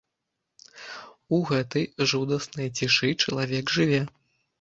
[1.37, 4.01] У гэтай жудаснай цішы чалавек жыве!